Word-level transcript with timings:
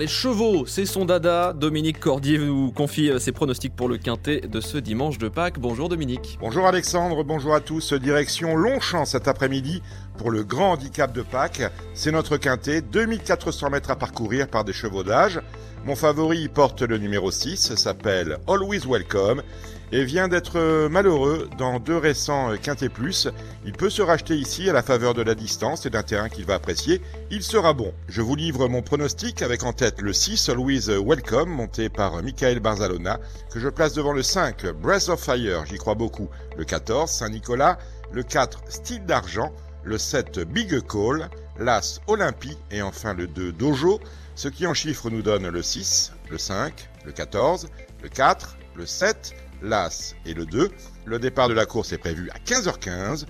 Les 0.00 0.06
chevaux, 0.06 0.64
c'est 0.64 0.86
son 0.86 1.04
dada. 1.04 1.52
Dominique 1.52 2.00
Cordier 2.00 2.38
nous 2.38 2.72
confie 2.72 3.10
ses 3.20 3.32
pronostics 3.32 3.76
pour 3.76 3.86
le 3.86 3.98
quintet 3.98 4.40
de 4.40 4.58
ce 4.62 4.78
dimanche 4.78 5.18
de 5.18 5.28
Pâques. 5.28 5.58
Bonjour 5.58 5.90
Dominique. 5.90 6.38
Bonjour 6.40 6.66
Alexandre, 6.66 7.22
bonjour 7.22 7.54
à 7.54 7.60
tous. 7.60 7.92
Direction 7.92 8.56
Longchamp 8.56 9.04
cet 9.04 9.28
après-midi 9.28 9.82
pour 10.16 10.30
le 10.30 10.42
grand 10.42 10.72
handicap 10.72 11.12
de 11.12 11.20
Pâques. 11.20 11.64
C'est 11.92 12.12
notre 12.12 12.38
quintet, 12.38 12.80
2400 12.80 13.68
mètres 13.68 13.90
à 13.90 13.96
parcourir 13.96 14.48
par 14.48 14.64
des 14.64 14.72
chevaux 14.72 15.04
d'âge. 15.04 15.38
Mon 15.84 15.96
favori 15.96 16.48
porte 16.48 16.80
le 16.80 16.96
numéro 16.96 17.30
6, 17.30 17.74
s'appelle 17.74 18.38
Always 18.48 18.86
Welcome 18.88 19.42
et 19.92 20.04
vient 20.04 20.28
d'être 20.28 20.88
malheureux 20.88 21.48
dans 21.58 21.80
deux 21.80 21.96
récents 21.96 22.56
Quintet 22.62 22.88
Plus. 22.88 23.28
Il 23.64 23.72
peut 23.72 23.90
se 23.90 24.02
racheter 24.02 24.36
ici 24.36 24.70
à 24.70 24.72
la 24.72 24.82
faveur 24.82 25.14
de 25.14 25.22
la 25.22 25.34
distance 25.34 25.86
et 25.86 25.90
d'un 25.90 26.02
terrain 26.02 26.28
qu'il 26.28 26.44
va 26.44 26.54
apprécier. 26.54 27.00
Il 27.30 27.42
sera 27.42 27.72
bon. 27.72 27.92
Je 28.08 28.22
vous 28.22 28.36
livre 28.36 28.68
mon 28.68 28.82
pronostic 28.82 29.42
avec 29.42 29.64
en 29.64 29.72
tête 29.72 30.00
le 30.00 30.12
6 30.12 30.48
Always 30.48 30.88
Welcome 30.88 31.50
monté 31.50 31.88
par 31.88 32.22
Michael 32.22 32.60
Barzalona 32.60 33.18
que 33.52 33.60
je 33.60 33.68
place 33.68 33.94
devant 33.94 34.12
le 34.12 34.22
5 34.22 34.66
Breath 34.80 35.08
of 35.08 35.22
Fire, 35.22 35.66
j'y 35.66 35.76
crois 35.76 35.94
beaucoup, 35.94 36.28
le 36.56 36.64
14 36.64 37.10
Saint-Nicolas, 37.10 37.78
le 38.12 38.22
4 38.22 38.62
Style 38.68 39.04
d'argent, 39.04 39.52
le 39.82 39.98
7 39.98 40.40
Big 40.40 40.80
Call, 40.86 41.28
l'As 41.58 42.00
Olympie 42.06 42.56
et 42.70 42.82
enfin 42.82 43.14
le 43.14 43.26
2 43.26 43.52
Dojo. 43.52 44.00
Ce 44.34 44.48
qui 44.48 44.66
en 44.66 44.74
chiffres 44.74 45.10
nous 45.10 45.22
donne 45.22 45.48
le 45.48 45.62
6, 45.62 46.12
le 46.30 46.38
5, 46.38 46.88
le 47.04 47.12
14, 47.12 47.68
le 48.02 48.08
4, 48.08 48.56
le 48.76 48.86
7, 48.86 49.34
l'As 49.62 50.14
et 50.26 50.34
le 50.34 50.46
2. 50.46 50.70
Le 51.04 51.18
départ 51.18 51.48
de 51.48 51.54
la 51.54 51.66
course 51.66 51.92
est 51.92 51.98
prévu 51.98 52.30
à 52.30 52.38
15h15. 52.38 53.26